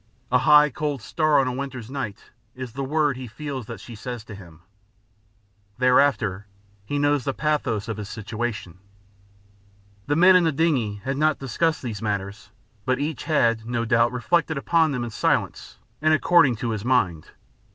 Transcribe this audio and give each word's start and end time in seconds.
A 0.31 0.39
high 0.39 0.71
cold 0.71 0.99
star 1.03 1.39
on 1.39 1.47
a 1.47 1.51
winter's 1.53 1.91
night 1.91 2.31
is 2.55 2.73
the 2.73 2.83
word 2.83 3.17
he 3.17 3.27
feels 3.27 3.67
that 3.67 3.79
she 3.79 3.93
says 3.93 4.23
to 4.23 4.33
him. 4.33 4.61
Thereafter 5.77 6.47
he 6.83 6.97
knows 6.97 7.23
the 7.23 7.35
pathos 7.35 7.87
of 7.87 7.97
his 7.97 8.09
situation. 8.09 8.79
The 10.07 10.15
men 10.15 10.35
in 10.35 10.43
the 10.43 10.51
dingey 10.51 11.01
had 11.03 11.17
not 11.17 11.37
discussed 11.37 11.83
these 11.83 12.01
matters, 12.01 12.49
but 12.83 12.97
each 12.97 13.25
had, 13.25 13.67
no 13.67 13.85
doubt, 13.85 14.11
reflected 14.11 14.57
upon 14.57 14.91
them 14.91 15.03
in 15.03 15.11
silence 15.11 15.77
and 16.01 16.15
according 16.15 16.55
to 16.55 16.71
his 16.71 16.83
mind. 16.83 17.27